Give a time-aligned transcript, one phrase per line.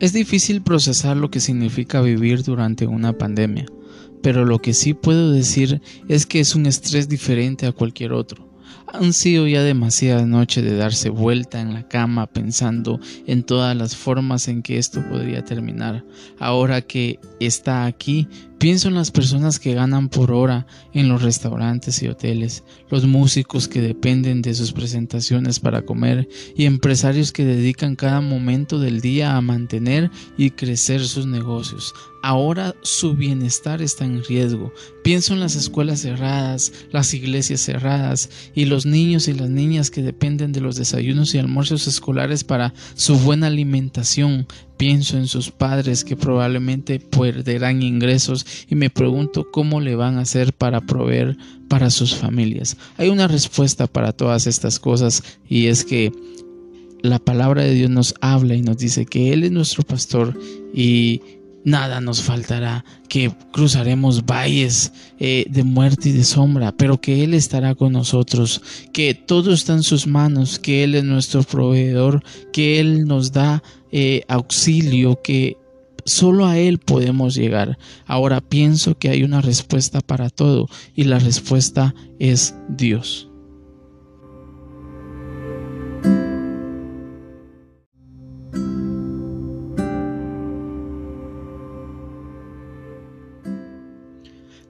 [0.00, 3.66] Es difícil procesar lo que significa vivir durante una pandemia,
[4.22, 8.48] pero lo que sí puedo decir es que es un estrés diferente a cualquier otro.
[8.86, 13.94] Han sido ya demasiadas noches de darse vuelta en la cama pensando en todas las
[13.94, 16.02] formas en que esto podría terminar.
[16.38, 18.26] Ahora que está aquí,
[18.60, 23.68] pienso en las personas que ganan por hora en los restaurantes y hoteles, los músicos
[23.68, 29.34] que dependen de sus presentaciones para comer y empresarios que dedican cada momento del día
[29.34, 31.94] a mantener y crecer sus negocios.
[32.22, 34.74] Ahora su bienestar está en riesgo.
[35.02, 40.02] Pienso en las escuelas cerradas, las iglesias cerradas y los niños y las niñas que
[40.02, 44.46] dependen de los desayunos y almuerzos escolares para su buena alimentación.
[44.76, 50.22] Pienso en sus padres que probablemente perderán ingresos y me pregunto cómo le van a
[50.22, 51.36] hacer para proveer
[51.68, 52.76] para sus familias.
[52.96, 56.12] Hay una respuesta para todas estas cosas y es que
[57.02, 60.38] la palabra de Dios nos habla y nos dice que Él es nuestro pastor
[60.74, 61.22] y
[61.64, 67.34] nada nos faltará, que cruzaremos valles eh, de muerte y de sombra, pero que Él
[67.34, 72.80] estará con nosotros, que todo está en sus manos, que Él es nuestro proveedor, que
[72.80, 75.56] Él nos da eh, auxilio, que
[76.04, 77.78] solo a Él podemos llegar.
[78.06, 83.29] Ahora pienso que hay una respuesta para todo y la respuesta es Dios.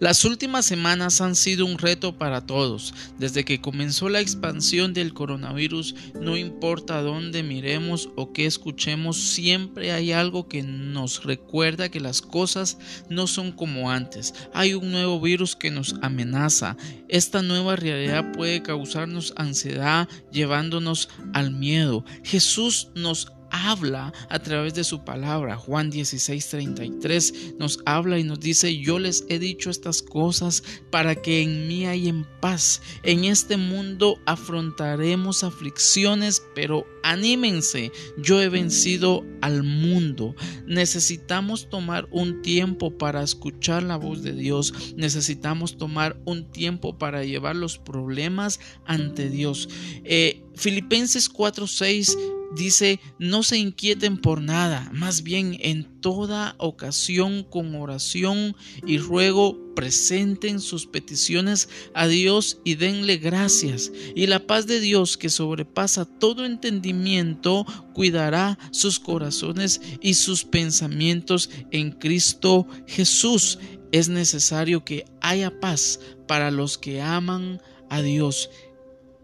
[0.00, 2.94] Las últimas semanas han sido un reto para todos.
[3.18, 9.90] Desde que comenzó la expansión del coronavirus, no importa dónde miremos o qué escuchemos, siempre
[9.90, 14.34] hay algo que nos recuerda que las cosas no son como antes.
[14.54, 16.76] Hay un nuevo virus que nos amenaza.
[17.08, 22.04] Esta nueva realidad puede causarnos ansiedad, llevándonos al miedo.
[22.22, 23.32] Jesús nos
[23.66, 25.56] habla a través de su palabra.
[25.56, 31.42] Juan 16:33 nos habla y nos dice, yo les he dicho estas cosas para que
[31.42, 32.82] en mí hay en paz.
[33.02, 40.34] En este mundo afrontaremos aflicciones, pero anímense, yo he vencido al mundo.
[40.66, 44.72] Necesitamos tomar un tiempo para escuchar la voz de Dios.
[44.96, 49.68] Necesitamos tomar un tiempo para llevar los problemas ante Dios.
[50.04, 52.16] Eh, Filipenses 4:6
[52.56, 59.56] dice, no se inquieten por nada, más bien en toda ocasión con oración y ruego
[59.76, 63.92] presenten sus peticiones a Dios y denle gracias.
[64.16, 67.64] Y la paz de Dios que sobrepasa todo entendimiento
[67.94, 73.60] cuidará sus corazones y sus pensamientos en Cristo Jesús.
[73.92, 78.50] Es necesario que haya paz para los que aman a Dios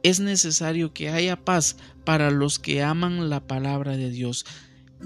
[0.05, 4.47] es necesario que haya paz para los que aman la palabra de Dios.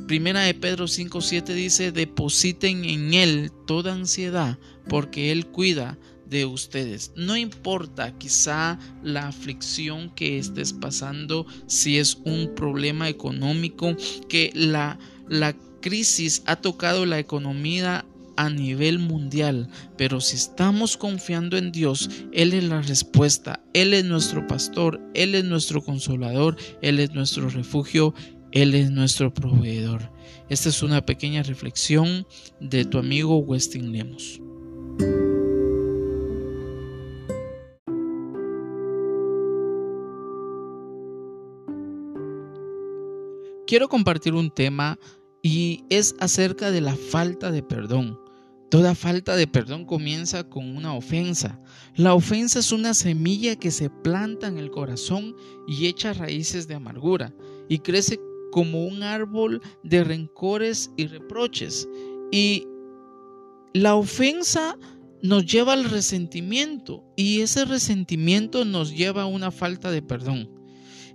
[0.07, 7.13] Primera de Pedro 5:7 dice, depositen en Él toda ansiedad, porque Él cuida de ustedes.
[7.17, 13.97] No importa quizá la aflicción que estés pasando, si es un problema económico,
[14.29, 14.99] que la,
[15.29, 18.05] la crisis ha tocado la economía
[18.39, 24.05] a nivel mundial, pero si estamos confiando en Dios, Él es la respuesta, Él es
[24.05, 28.15] nuestro pastor, Él es nuestro consolador, Él es nuestro refugio,
[28.53, 30.13] Él es nuestro proveedor.
[30.49, 32.29] Esta es una pequeña reflexión
[32.61, 34.41] de tu amigo Westin Lemos.
[43.67, 44.97] Quiero compartir un tema
[45.43, 48.28] y es acerca de la falta de perdón.
[48.71, 51.59] Toda falta de perdón comienza con una ofensa.
[51.97, 55.35] La ofensa es una semilla que se planta en el corazón
[55.67, 57.35] y echa raíces de amargura
[57.69, 58.21] y crece
[58.53, 61.89] como un árbol de rencores y reproches.
[62.31, 62.67] Y
[63.73, 64.77] la ofensa
[65.23, 70.51] nos lleva al resentimiento y ese resentimiento nos lleva a una falta de perdón.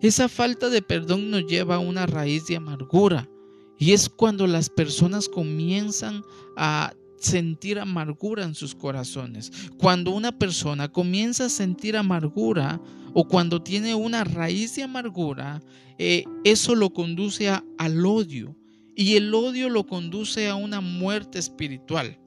[0.01, 3.29] Esa falta de perdón nos lleva a una raíz de amargura.
[3.77, 6.23] Y es cuando las personas comienzan
[6.57, 9.51] a sentir amargura en sus corazones.
[9.77, 12.81] Cuando una persona comienza a sentir amargura
[13.13, 15.61] o cuando tiene una raíz de amargura,
[15.97, 18.55] eh, eso lo conduce al odio
[18.95, 22.19] y el odio lo conduce a una muerte espiritual.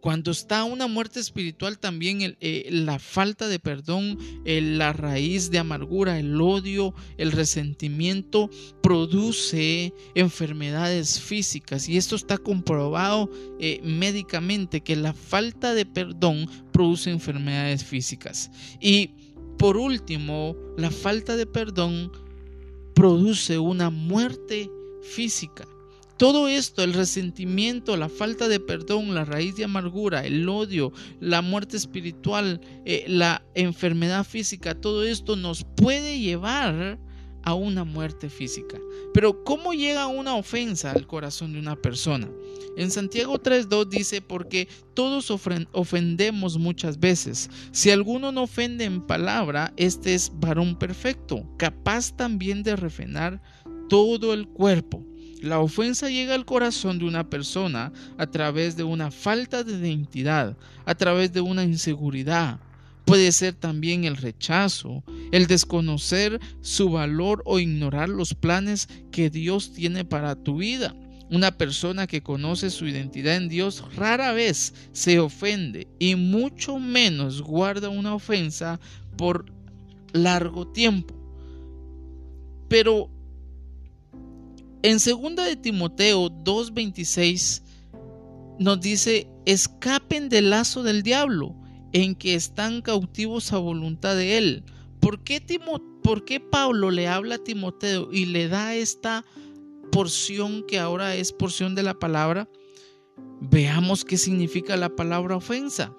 [0.00, 6.18] Cuando está una muerte espiritual, también eh, la falta de perdón, la raíz de amargura,
[6.18, 8.48] el odio, el resentimiento,
[8.80, 11.88] produce enfermedades físicas.
[11.88, 18.50] Y esto está comprobado eh, médicamente, que la falta de perdón produce enfermedades físicas.
[18.80, 19.10] Y
[19.58, 22.12] por último, la falta de perdón
[22.94, 24.70] produce una muerte
[25.02, 25.66] física.
[26.18, 31.42] Todo esto, el resentimiento, la falta de perdón, la raíz de amargura, el odio, la
[31.42, 36.98] muerte espiritual, eh, la enfermedad física, todo esto nos puede llevar
[37.44, 38.78] a una muerte física.
[39.14, 42.28] Pero ¿cómo llega una ofensa al corazón de una persona?
[42.76, 45.30] En Santiago 3.2 dice, porque todos
[45.72, 47.48] ofendemos muchas veces.
[47.70, 53.40] Si alguno no ofende en palabra, este es varón perfecto, capaz también de refrenar
[53.88, 55.04] todo el cuerpo.
[55.42, 60.56] La ofensa llega al corazón de una persona a través de una falta de identidad,
[60.84, 62.58] a través de una inseguridad.
[63.04, 65.02] Puede ser también el rechazo,
[65.32, 70.94] el desconocer su valor o ignorar los planes que Dios tiene para tu vida.
[71.30, 77.42] Una persona que conoce su identidad en Dios rara vez se ofende y mucho menos
[77.42, 78.80] guarda una ofensa
[79.16, 79.46] por
[80.12, 81.14] largo tiempo.
[82.68, 83.10] Pero
[84.82, 87.62] en 2 de Timoteo 2:26
[88.58, 91.54] nos dice, escapen del lazo del diablo
[91.92, 94.64] en que están cautivos a voluntad de él.
[95.00, 95.40] ¿Por qué,
[96.02, 99.24] ¿Por qué Pablo le habla a Timoteo y le da esta
[99.92, 102.48] porción que ahora es porción de la palabra?
[103.40, 105.92] Veamos qué significa la palabra ofensa.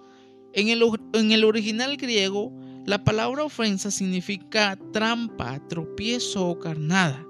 [0.54, 0.84] En el,
[1.14, 2.52] en el original griego,
[2.86, 7.29] la palabra ofensa significa trampa, tropiezo o carnada.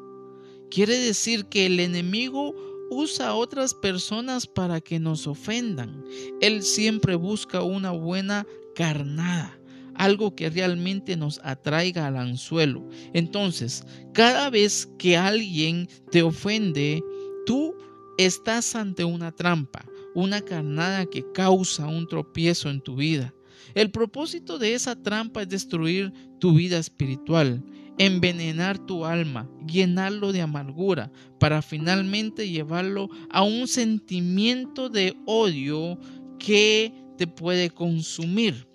[0.71, 2.54] Quiere decir que el enemigo
[2.92, 6.04] usa a otras personas para que nos ofendan.
[6.42, 8.45] Él siempre busca una buena
[8.75, 9.60] carnada,
[9.95, 12.88] algo que realmente nos atraiga al anzuelo.
[13.13, 13.83] Entonces,
[14.13, 17.04] cada vez que alguien te ofende,
[17.45, 17.74] tú
[18.18, 23.33] estás ante una trampa, una carnada que causa un tropiezo en tu vida.
[23.75, 27.63] El propósito de esa trampa es destruir tu vida espiritual
[28.00, 36.00] envenenar tu alma, llenarlo de amargura, para finalmente llevarlo a un sentimiento de odio
[36.40, 38.68] que te puede consumir.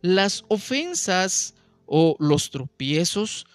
[0.00, 1.54] Las ofensas
[1.86, 3.46] o los tropiezos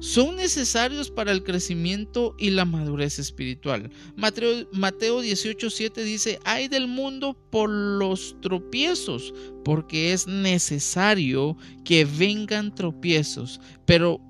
[0.00, 3.90] son necesarios para el crecimiento y la madurez espiritual.
[4.16, 9.32] Mateo, Mateo 18:7 dice, hay del mundo por los tropiezos,
[9.64, 14.20] porque es necesario que vengan tropiezos, pero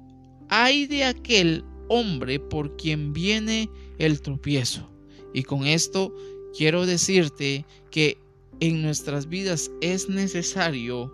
[0.56, 3.68] hay de aquel hombre por quien viene
[3.98, 4.88] el tropiezo.
[5.32, 6.14] Y con esto
[6.56, 8.18] quiero decirte que
[8.60, 11.12] en nuestras vidas es necesario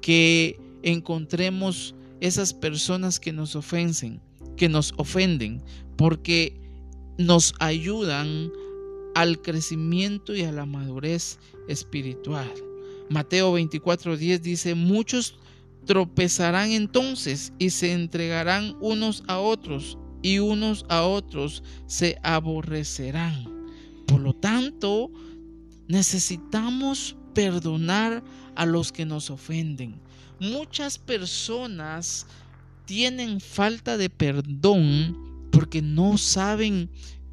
[0.00, 4.22] que encontremos esas personas que nos ofenden,
[4.56, 5.62] que nos ofenden,
[5.98, 6.58] porque
[7.18, 8.50] nos ayudan
[9.14, 11.38] al crecimiento y a la madurez
[11.68, 12.50] espiritual.
[13.10, 15.36] Mateo 24:10 dice, muchos
[15.86, 23.44] Tropezarán entonces y se entregarán unos a otros y unos a otros se aborrecerán.
[24.06, 25.10] Por lo tanto,
[25.88, 28.22] necesitamos perdonar
[28.54, 30.00] a los que nos ofenden.
[30.38, 32.26] Muchas personas
[32.86, 36.90] tienen falta de perdón porque no saben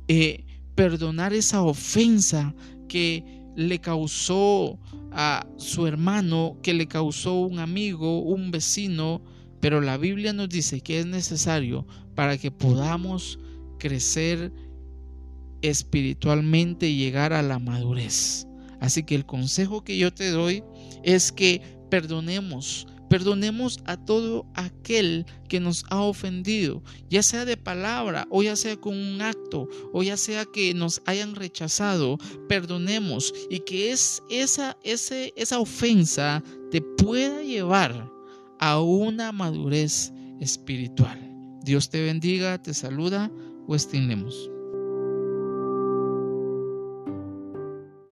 [0.08, 0.46] eh,
[0.76, 2.54] perdonar esa ofensa
[2.88, 3.24] que
[3.58, 4.78] le causó
[5.12, 9.20] a su hermano, que le causó un amigo, un vecino,
[9.60, 13.40] pero la Biblia nos dice que es necesario para que podamos
[13.80, 14.54] crecer
[15.64, 18.48] espiritualmente y llegar a la madurez.
[18.80, 20.64] Así que el consejo que yo te doy
[21.02, 21.60] es que
[21.90, 28.56] perdonemos Perdonemos a todo aquel que nos ha ofendido, ya sea de palabra o ya
[28.56, 32.18] sea con un acto o ya sea que nos hayan rechazado.
[32.50, 38.12] Perdonemos y que es esa, esa ofensa te pueda llevar
[38.60, 41.24] a una madurez espiritual.
[41.64, 43.32] Dios te bendiga, te saluda,
[43.68, 44.50] o estimemos.